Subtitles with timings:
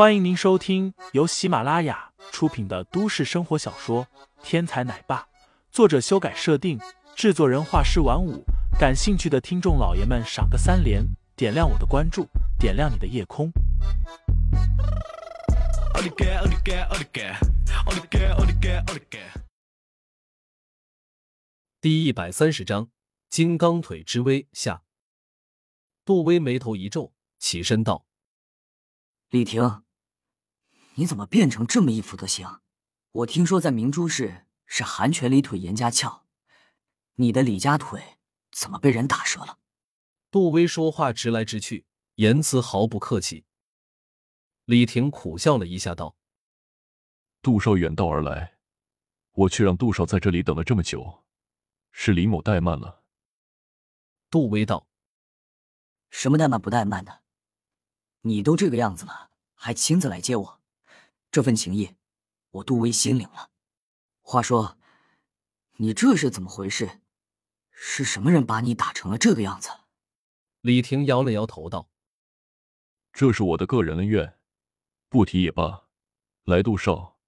[0.00, 4.06] 欢迎您收听由喜马拉雅出品的都市生活小说
[4.42, 5.20] 《天才奶爸》，
[5.70, 6.80] 作者修改设定，
[7.14, 8.42] 制作人画师晚舞。
[8.78, 11.04] 感兴趣的听众老爷们，赏个三连，
[11.36, 12.26] 点亮我的关注，
[12.58, 13.52] 点亮你的夜空。
[21.78, 22.88] 第一百三十章：
[23.28, 24.80] 金刚腿之威下。
[26.06, 28.06] 杜威眉头一皱，起身道。
[29.28, 29.82] 李婷，
[31.00, 32.60] 你怎么变成这么一副德行？
[33.12, 36.26] 我听说在明珠市是韩拳里腿严家翘，
[37.14, 38.18] 你的李家腿
[38.52, 39.58] 怎么被人打折了？
[40.30, 43.46] 杜威说话直来直去，言辞毫不客气。
[44.66, 46.16] 李婷苦笑了一下，道
[47.40, 48.58] ：“杜少远道而来，
[49.32, 51.24] 我却让杜少在这里等了这么久，
[51.92, 53.02] 是李某怠慢了。”
[54.28, 54.86] 杜威道
[56.12, 57.22] ：“什么怠慢不怠慢的？”
[58.20, 60.59] 你都这个样子了，还亲自来接我，
[61.30, 61.94] 这份情谊，
[62.50, 63.50] 我杜威心领了。
[64.20, 64.76] 话说，
[65.76, 67.00] 你这是怎么回事？
[67.70, 69.70] 是什么人把你打成了这个样子？
[70.60, 71.88] 李婷摇了摇头道
[73.12, 74.38] ：“这是我的个人恩怨，
[75.08, 75.86] 不提也罢。
[76.44, 77.18] 来，杜少，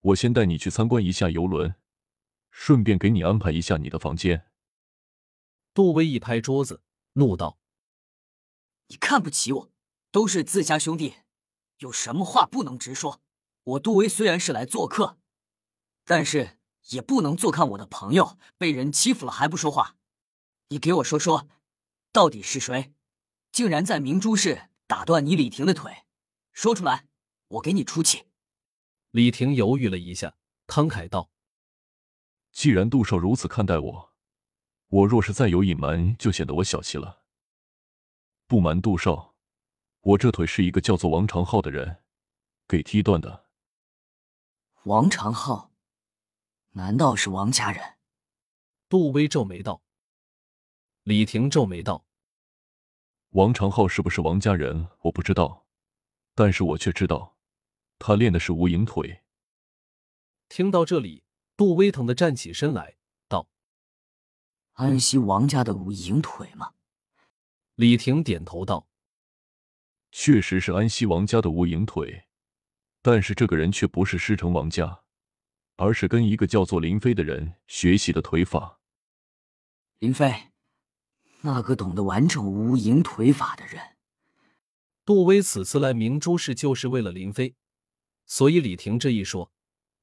[0.00, 1.74] 我先带你去参观一下游轮，
[2.50, 4.50] 顺便给你安排一下你的房间。”
[5.74, 7.58] 杜威一拍桌子，怒道
[8.88, 9.72] ：“你看不起我！”
[10.10, 11.16] 都是自家兄弟，
[11.78, 13.22] 有什么话不能直说？
[13.64, 15.18] 我杜威虽然是来做客，
[16.04, 16.58] 但是
[16.90, 19.96] 也不能坐看我的朋友被人欺负了还不说话。
[20.68, 21.48] 你给我说说，
[22.12, 22.92] 到底是谁，
[23.52, 26.04] 竟然在明珠市打断你李婷的腿？
[26.52, 27.06] 说出来，
[27.48, 28.24] 我给你出气。
[29.10, 31.30] 李婷犹豫了一下，慷慨道
[32.50, 34.12] ：“既然杜少如此看待我，
[34.88, 37.22] 我若是再有隐瞒，就显得我小气了。
[38.46, 39.30] 不瞒杜少。”
[40.02, 42.02] 我这腿是一个叫做王长浩的人
[42.66, 43.41] 给踢断的。
[44.84, 45.70] 王长浩，
[46.70, 47.98] 难道是王家人？
[48.88, 49.80] 杜威皱眉道。
[51.04, 52.04] 李婷皱眉道
[53.30, 54.88] ：“王长浩是不是王家人？
[55.02, 55.68] 我不知道，
[56.34, 57.36] 但是我却知道，
[58.00, 59.22] 他练的是无影腿。”
[60.50, 61.22] 听到这里，
[61.56, 62.96] 杜威疼的站起身来
[63.28, 63.48] 道
[64.74, 66.72] ：“安西王家的无影腿吗？”
[67.76, 68.88] 李婷点头道。
[70.10, 72.26] 确实是安西王家的无影腿，
[73.02, 75.02] 但是这个人却不是师承王家，
[75.76, 78.78] 而是跟一个叫做林飞的人学习的腿法。
[79.98, 80.52] 林飞，
[81.40, 83.96] 那个懂得完整无影腿法的人。
[85.04, 87.56] 杜威此次来明珠市就是为了林飞，
[88.24, 89.52] 所以李婷这一说，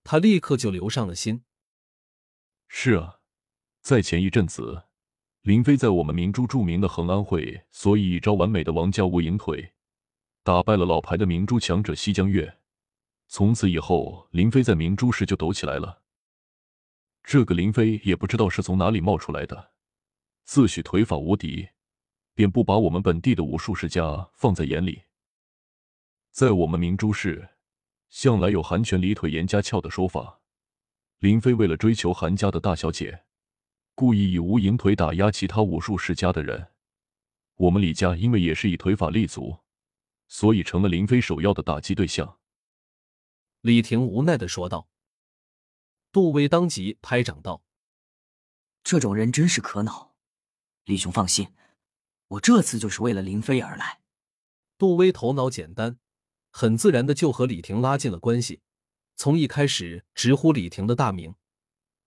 [0.04, 1.44] 他立刻就留上了心。
[2.68, 3.20] 是啊，
[3.81, 4.84] 在前一阵子，
[5.42, 9.74] 林飞在我们明珠著名的恒安会，所以一招完美的王家无影腿。
[10.44, 12.59] 打败了老牌的明珠强者西江月，
[13.32, 16.02] 从此以后，林飞在明珠市就抖起来了。
[17.24, 19.70] 这个林飞也不知道是从哪里冒出来的，
[20.46, 21.70] 自诩腿法无敌，
[22.34, 25.04] 便不把我们本地的武术世家放在眼里。
[26.32, 27.50] 在我们明珠市，
[28.10, 30.42] 向来有“韩拳李腿严家翘”的说法。
[31.20, 33.26] 林飞为了追求韩家的大小姐，
[33.94, 36.70] 故意以无影腿打压其他武术世家的人。
[37.58, 39.60] 我们李家因为也是以腿法立足。
[40.28, 42.39] 所以成了林飞首要的打击对象。
[43.62, 44.88] 李婷无奈的说道。
[46.12, 47.64] 杜威当即拍掌道
[48.84, 50.16] ：“这种人真是可恼。
[50.86, 51.53] 李兄放心，
[52.30, 54.02] 我这次就是为了林飞而来。”
[54.80, 56.00] 杜威头脑简单，
[56.50, 58.62] 很自然的就和李婷拉近了关系。
[59.16, 61.36] 从一开始直呼李婷的大名，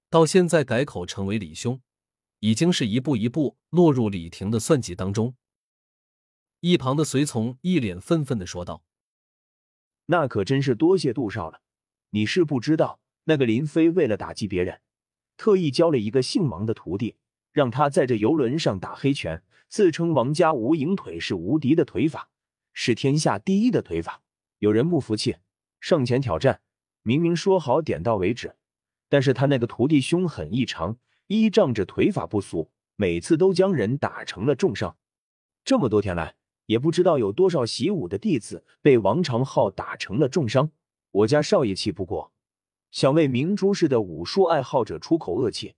[0.09, 1.83] 到现在改口成为李兄，
[2.39, 5.37] 已经是一步一步落入李婷的算计当中。
[6.61, 8.83] 一旁的随从一脸愤愤的说道
[10.13, 11.63] ：“那可真是多谢杜少了。
[12.11, 14.83] 你是不知道，那个林飞为了打击别人，
[15.39, 17.17] 特意教了一个姓王的徒弟，
[17.51, 22.29] 让他在这游轮上打黑拳，自称王家无影腿是无敌的腿法，
[22.75, 24.21] 是天下第一的腿法。
[24.59, 25.37] 有人不服气，
[25.81, 26.61] 上前挑战。
[27.03, 28.57] 明明说好点到为止，
[29.09, 30.99] 但是他那个徒弟凶狠异常，
[31.29, 34.95] 依仗着腿法不俗，每次都将人打成了重伤。
[35.65, 36.35] 这么多天来。”
[36.73, 40.71] 也不知道有多少习武的弟子被王长浩打成了重伤。
[41.11, 42.33] 我家少爷气不过，
[42.91, 45.75] 想为明珠市的武术爱好者出口恶气，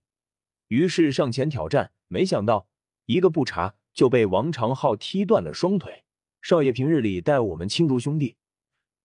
[0.69, 1.91] 于是上前挑战。
[2.07, 2.67] 没想到
[3.07, 6.05] 一个不察就被王长浩踢断了双腿。
[6.41, 8.37] 少爷平日里待我们亲如兄弟，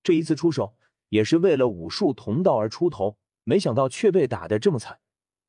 [0.05, 0.77] 这一次出手
[1.09, 5.01] 也是为了武术同道而出头，没想到却被打得这么惨。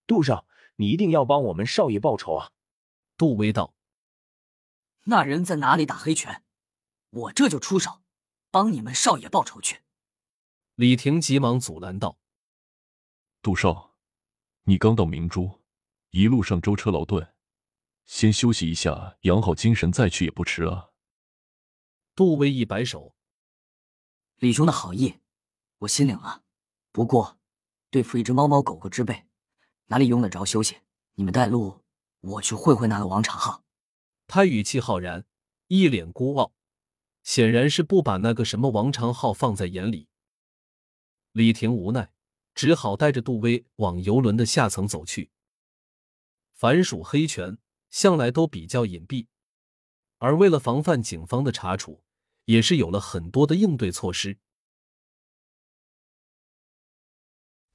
[0.08, 0.48] 杜少，
[0.78, 2.50] 你一定要帮我们少爷报仇啊！
[3.16, 3.76] 杜威道。
[5.04, 6.44] 那人在哪里打黑拳？
[7.10, 8.02] 我这就出手，
[8.52, 9.82] 帮你们少爷报仇去。
[10.76, 12.20] 李婷急忙阻拦道
[13.42, 13.96] ：“杜少，
[14.64, 15.62] 你刚到明珠，
[16.12, 17.36] 一路上舟车劳顿，
[18.06, 20.92] 先休息一下，养好精神再去也不迟啊。”
[22.16, 23.16] 杜威一摆手
[24.38, 25.20] ：“李兄的好意，
[25.80, 26.44] 我心领了。
[26.92, 27.40] 不过，
[27.90, 29.26] 对付一只猫猫狗狗之辈，
[29.88, 30.78] 哪里用得着休息？
[31.16, 31.84] 你们带路，
[32.20, 33.64] 我去会会那个王长浩。”
[34.34, 35.26] 他语气浩然，
[35.68, 36.54] 一脸孤傲，
[37.22, 40.08] 显然是不把那个什么王长浩放在眼里。
[41.34, 42.14] 李婷无奈，
[42.56, 45.32] 只好带着杜威往游轮的下层走去。
[46.54, 47.58] 凡属黑拳，
[47.90, 49.28] 向来都比较隐蔽，
[50.20, 52.02] 而为了防范警方的查处，
[52.46, 54.38] 也是有了很多的应对措施。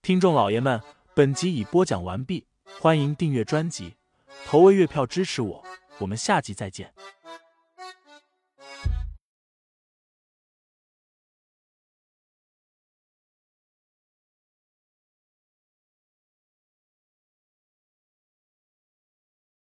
[0.01, 0.81] 听众老爷们，
[1.15, 2.47] 本集已播讲完毕，
[2.81, 3.97] 欢迎订阅专辑，
[4.47, 5.63] 投喂月票支持我，
[5.99, 6.93] 我们下集再见。